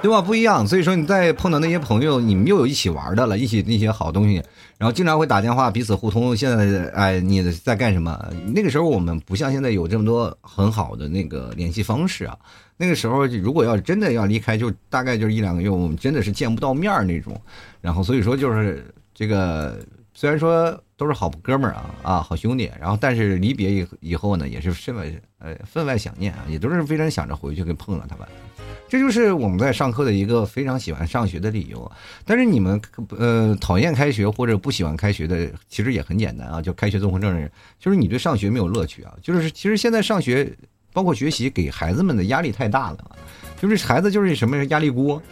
[0.01, 0.23] 对吧？
[0.23, 4.41] 不一样，所以说你再碰到那些朋友，你们又有一起玩的了，一起那些好东西，
[4.79, 6.37] 然后经常会打电话，彼此互通。
[6.37, 8.33] 现在，哎，你在干什么？
[8.55, 12.39] 那个时候我们不像现在有这么多很好的那个联系方式啊。
[12.77, 17.39] 那个时候如果要真的要离开，就大概就是一两个月，我们真的是见不到面那种。
[17.81, 19.77] 然后所以说就是这个，
[20.15, 25.07] 虽然说都是好哥们儿啊啊，好兄弟，然后但是离别以以后呢，也是分外
[25.39, 28.27] 呃分外想念啊，也都是非常想着回去跟碰了他们。
[28.89, 31.91] 这就是我们在上课的一个非常喜欢上学的理由，
[32.25, 32.81] 但是你们
[33.17, 40.53] 呃讨厌开学或者不喜欢开学的，其实也很简单啊，就开学综合症的人，就是你对上学没有乐趣啊，就是其实现在上学
[40.93, 42.99] 包括学习给孩子们的压力太大了，
[43.61, 45.23] 就是孩子就是什么压力锅，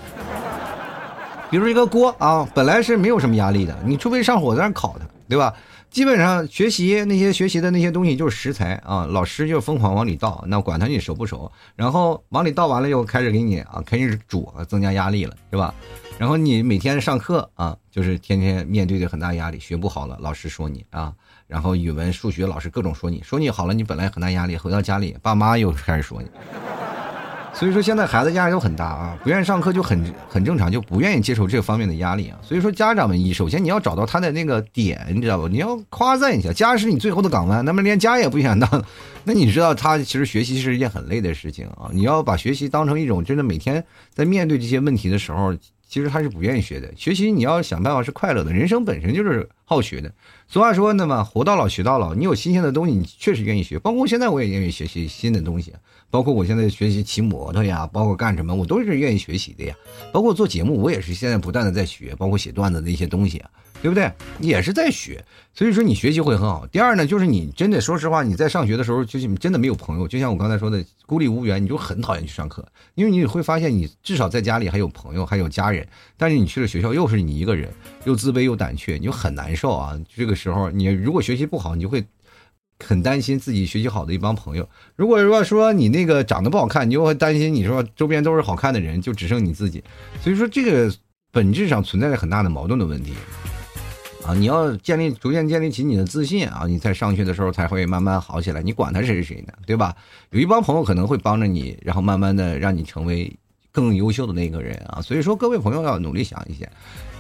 [1.51, 5.55] 比如一个锅啊，本来是没有什么压力的，你除非上火在那烤它，对吧？
[5.91, 15.75] 基本上学习那些学习的那些东西就是食材啊，老师就疯狂往里倒，那管他你熟不熟，然后往里倒完了又开始给你啊，开始煮，增加压力了，对吧？
[16.19, 21.13] 然后你每天上课啊，就是天天面对着很大压力，学不好了，老师说你啊，
[21.47, 26.29] 然后语文、数学老师各种说你，说你好了，你本来很大压力，回到家里，爸妈又开始说你。
[27.59, 32.37] 所以说现在孩子压力都很大啊，不愿意上课就很很正常，就不愿意接受这方面的压力啊。
[32.43, 35.49] 所以说家长们，你首先你要找到他的那个点，你知道吧？
[35.51, 37.65] 你要夸赞一下，家是你最后的港湾。
[37.65, 38.85] 那么连家也不想当，
[39.25, 41.89] 那你知道他其实学习是一件很累的事情啊。
[41.93, 45.55] 你要把学习当成一种真的每天在面对这些问题的时候，
[45.97, 46.93] 其实他是不愿意学的。
[46.95, 50.13] 学习你要想办法是快乐的，人生本身就是好学的。
[50.47, 53.79] 俗话说那么活到老学到老，你有新鲜的东西，你确实愿意学。
[53.79, 55.73] 包括现在我也愿意学习新的东西。
[56.11, 59.75] 包括我现在学习骑摩托呀，包括干什么，我都是愿意学习的呀。
[60.13, 63.49] 包括做节目，我也是现在不断的在学，包括写段子的一些东西啊，
[63.83, 64.11] 对不对？
[64.41, 65.25] 也是在学。
[65.55, 66.67] 所以说你学习会很好。
[66.67, 75.87] 第二呢，就是你真的说实话，你在上学的时候，就是真的没有朋友，就像我刚才说的，孤立无援，你就很讨厌去上课，因为你会发现你至少在家里还有朋友，还有家人，
[76.17, 77.73] 但是你去了学校又是你一个人，
[78.05, 79.99] 又自卑又胆怯，你就很难受啊。
[80.15, 82.05] 这个时候，你如果学习不好，你就会。
[82.85, 84.69] 很担心自己学习好的一帮朋友。
[84.97, 89.83] 如果说说你那个长得不好看，你就会担心你说周边都是好看的人，就只剩你自己。
[90.21, 90.95] 所以说这个
[91.33, 93.15] 本质上存在着很大的矛盾的问题
[94.27, 94.35] 啊！
[94.35, 98.61] 你要建立逐渐建立起你的自信啊，你在上学的时候才会慢慢好起来。
[98.61, 99.95] 你管他谁是谁呢，对吧？
[100.31, 103.33] 有一帮朋友可能会帮着你，然后慢慢的让你成为
[103.71, 105.01] 更优秀的那个人啊。
[105.01, 106.69] 所以说各位朋友要努力想一些。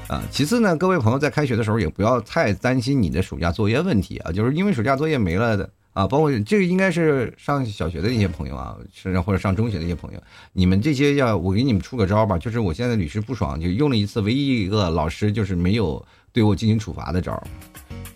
[0.09, 16.05] 啊，其次呢，各位朋友在开学的时候也不要太担心你的暑假作业问题啊，就是因为暑假作业没了的啊，包括这个应该是上小学的一些朋友啊，甚至或者上中学的一些朋友，你们这些要我给你们出个招吧，就是我现在屡试不爽，就用了一次，唯一一个老师就是没有
[16.37, 17.43] 对我进行处罚的招。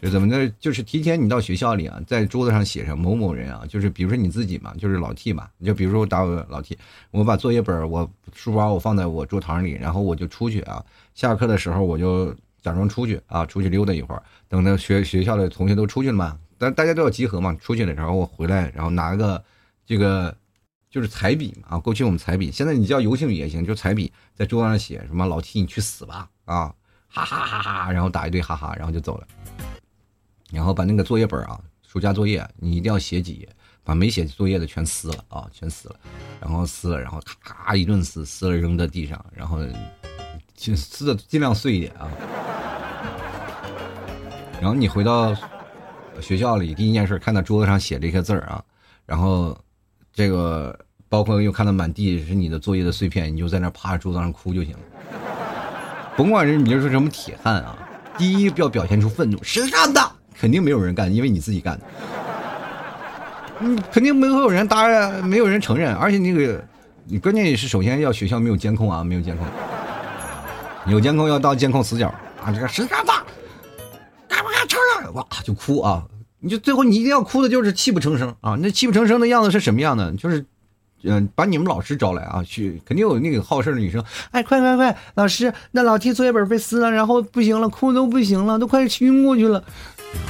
[0.03, 0.47] 就怎么的？
[0.59, 5.49] 就是提前你到学校里啊，在桌子上写上某某人啊，就是比如说你自己嘛，就是老 T 嘛。
[5.57, 6.77] 你就比如说我打我老 T，
[7.13, 10.85] 我把作业本我书包我放在我桌堂里，然后我就出去啊。
[11.15, 12.31] 下课的时候我就
[12.61, 14.23] 假装出去啊，出去溜达一会儿。
[14.49, 17.55] 等到学学校的同学都出去了嘛，但大家都要集合嘛。
[17.55, 19.43] 出去了，然后我回来，然后拿个
[19.87, 20.37] 这个
[20.91, 21.79] 就是彩笔嘛啊。
[21.79, 26.75] 过去我们彩笔，现在你叫油性笔也行，就彩笔在桌子上写什么老 T 你去死吧啊，
[27.11, 29.27] 哈哈哈哈，然后打一堆哈哈，然后就走了。
[30.53, 33.49] 然后把那个作业本啊，暑假作业你一定要写几页，
[33.85, 35.97] 把没写作业的全撕了啊，全撕了，
[36.41, 39.59] 然后撕了，然后咔咔一顿撕，撕了扔在地上，然后
[40.55, 42.09] 就撕的尽量碎一点啊。
[44.61, 45.35] 然后你回到
[46.21, 48.63] 学校里，第一件事看到桌子上写这些字儿啊，
[49.07, 49.57] 然后
[50.13, 54.79] 这个包括又看到满地是你的作业的碎片，你就在那趴桌子上哭就行了。
[56.21, 57.75] 甭管是你就是什么铁汉啊，
[58.19, 60.13] 第一要表现出愤怒，谁干的？
[60.39, 61.85] 肯定没有人干，因为你自己干的。
[63.61, 64.87] 嗯，肯定没有人答，
[65.23, 65.95] 没有人承认。
[65.95, 66.63] 而且那个，
[67.07, 69.47] 你关键也是首先要学校没有监控啊，没有监控。
[70.89, 72.09] 有监控要到监控死角
[72.45, 73.13] 啊，这个谁干的？
[74.29, 75.15] 敢不敢承认？
[75.15, 76.05] 哇，就哭啊！
[76.41, 78.59] 你就最后你一定要哭的就是泣不成声啊！
[78.61, 80.13] 那泣不成声的样子是什么样的？
[80.17, 80.45] 就是。
[81.03, 84.03] 嗯，把你们老师招来啊，去肯定有那个好事的女生。
[84.31, 89.63] 哎，快快快，老师，那老 T 作业本被撕了，然后不行了，哭都不行了，都快晕过去了。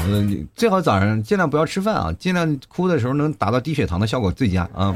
[0.07, 4.95] 嗯，最好早上尽量不要吃饭啊，尽量哭的时候能达到低血糖的效果最佳啊。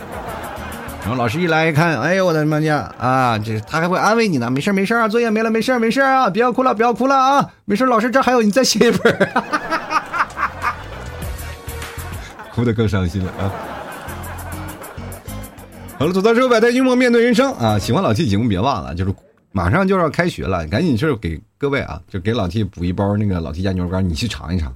[1.01, 9.33] 然后老师一来一看，哎呦我的妈呀啊，这他还会安慰你呢，没事没事啊，作业没了，没事没事啊，不要哭了不要哭了啊，没事，老师这还有你再写一本。
[12.55, 13.51] 哭的更伤心了啊。
[15.97, 17.79] 好了，走到之后摆摊幽默面对人生啊！
[17.79, 19.15] 喜欢老 T 节目别忘了，就是
[19.53, 24.75] 马上就要开学了，赶紧去给各位啊，就给老 T 补一包那个老 T 家牛肉干，你去尝一尝。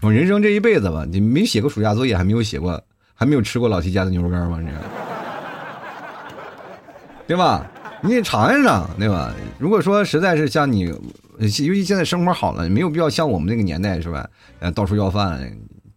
[0.00, 2.82] 我人生这一辈子吧，你没写过暑假作业，还没有写过，
[3.14, 4.58] 还没有吃过老 T 家的牛肉干吗？
[4.60, 4.68] 你，
[7.28, 7.70] 对吧？
[8.00, 9.32] 你得尝一尝，对吧？
[9.58, 10.92] 如果说实在是像你，
[11.38, 14.28] 尤其现在生活好了，没有必要像我们那个年代是吧？
[14.60, 15.38] 呃，到处要饭，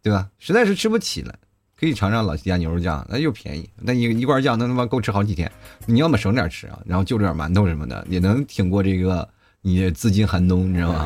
[0.04, 0.28] 对吧？
[0.38, 1.34] 实在是吃不起了。
[1.80, 5.52] 可以尝尝老七家牛肉酱，那又便宜，那一一罐酱能他妈够吃好几天。
[5.86, 9.28] 你要么省点吃啊，然后就着点馒头什么的，也能挺过这个
[9.62, 11.06] 你资金寒冬，你知道吗？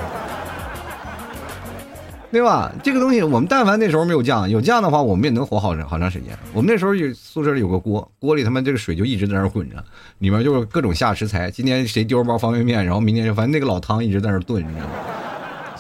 [2.32, 2.72] 对吧？
[2.82, 6.30] 这个东西我们但凡那时候没有酱，有酱的话，我们也能活好长好长时间。
[6.54, 9.84] 我们那时候有宿舍里有个锅，锅里他妈这个水就一直在那滚着，
[10.20, 11.52] 里面就是各种下食材。
[11.52, 14.94] 今天谁丢包方便面，然后明天就反正那个老汤一直在那炖，你知道吗？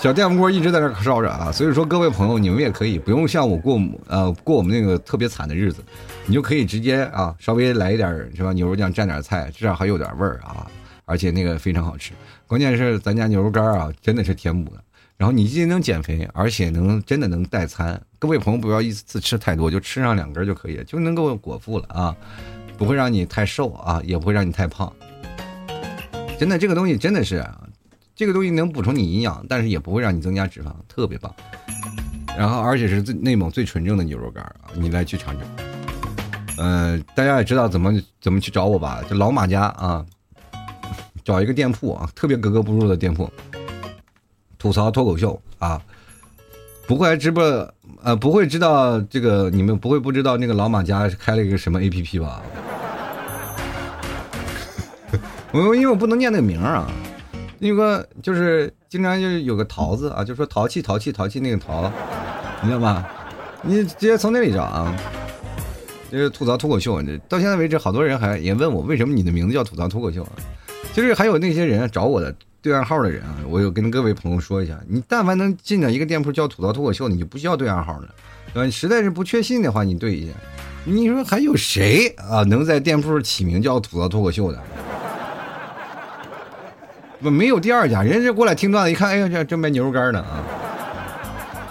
[0.01, 5.83] 小电饭锅一直在那烧着啊，所以说各位朋友，你们也可以不用像我过呃过我们那个特别惨的日子，
[6.25, 8.51] 你就可以直接啊稍微来一点是吧？
[8.51, 10.65] 牛肉酱蘸点菜，至少还有点味儿啊，
[11.05, 12.13] 而且那个非常好吃。
[12.47, 14.81] 关键是咱家牛肉干啊，真的是填补的。
[15.17, 18.01] 然后你既能减肥，而且能真的能代餐。
[18.17, 22.15] 各位朋友不要一次吃太多，就吃上两根就可以了，就能够果腹了啊，
[22.75, 24.91] 不会让你太瘦啊，也不会让你太胖。
[26.39, 27.45] 真的，这个东西真的是，
[28.21, 31.33] 这个东西能补充你营养，但是也不会让你增加脂肪，特别棒。
[32.37, 35.47] 然后而且是最内蒙最纯正的牛肉干啊，你来去尝尝。
[36.59, 39.01] 嗯，大家也知道怎么怎么去找我吧？
[39.09, 40.05] 就老马家啊，
[41.23, 43.27] 找一个店铺啊，特别格格不入的店铺，
[44.59, 45.81] 吐槽脱口秀啊，
[46.85, 47.43] 不会直播
[48.03, 52.39] 呃，不会知道这个你们不会不知道那个老马家开了一个什么 A P P 吧？
[55.51, 56.87] 我因为我不能念那个名啊，
[57.63, 61.91] 那个就是经常就是有个桃子啊，就说淘气淘气淘气那个淘，
[62.63, 63.07] 你知道吧？
[63.61, 64.97] 你直接从那里找啊。
[66.11, 70.31] 就是吐槽脱口秀，到现在为止，好多人还也问我为什么你的名字叫吐槽脱口秀啊？
[70.91, 78.09] 就是还有那些人找我的对暗号的人啊，我有跟各位朋友说一下，你但凡能进到一个店铺叫吐槽脱口秀，你就不需要对暗号了，
[78.53, 78.65] 对吧？
[78.65, 80.33] 你实在是不确信的话，你对一下。
[80.83, 84.61] 你说还有谁啊能在店铺起名叫吐槽脱口秀的？
[87.21, 90.41] 不，没有第二家，人家过来听段子一看，哎呀，这正卖牛肉干呢啊！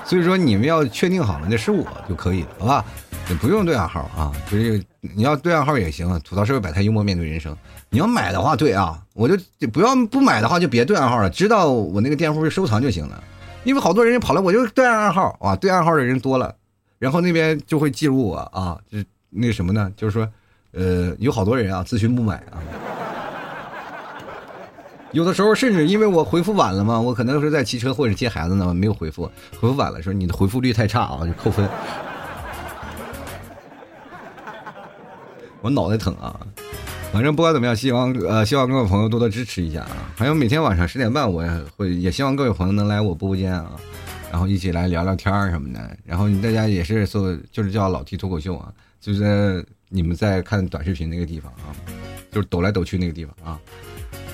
[0.04, 2.84] 所以说你们要确定好了，那是我就可以了，好吧？
[3.28, 6.18] 也不用对暗号啊，就是你要对暗号也行。
[6.20, 7.56] 吐槽社会百态，幽默面对人生。
[7.88, 9.36] 你要买的话，对啊，我就
[9.68, 13.22] 不要不买的话就别对暗号了，知道我那个店铺收藏就行了。
[13.62, 16.54] 因为好多人跑来，我就对暗号啊，对暗号的人多了，
[16.98, 19.92] 然后那边就会记录我啊，就是那什么呢？
[19.96, 20.28] 就是说，
[20.72, 22.58] 呃，有好多人啊咨询不买啊。
[25.12, 29.24] 有的时候甚至因为我回复晚了嘛，我可能是在骑车或者接孩子呢，没有回复，
[29.60, 31.68] 回复晚了说你的回复率太差啊，就扣分。
[35.62, 36.40] 我脑袋疼啊！
[37.12, 40.08] 反正不管怎么样，希望呃，希望各位朋友多多支持一下啊！
[40.16, 43.72] 还有每天晚上十点半，我也会也希望各位朋友能来我播播间啊，
[44.30, 45.96] 然后一起来聊聊天什么的。
[46.06, 51.76] 然后大家也是说，就是叫老 T 脱口秀啊，就在你们在看短视频那个地方啊，
[52.30, 53.60] 就是抖来抖去那个地方啊。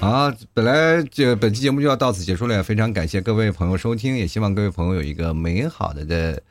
[0.00, 6.42] 好，本来这本期节目就要到此结束了，非常感谢各位朋友收听，也希望各位朋友有一个美好的的。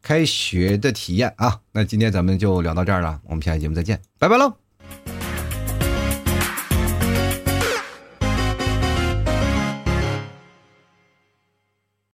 [0.00, 4.67] 开学的体验啊，那今天咱们就聊到这儿了，我们下期节目再见，拜拜喽。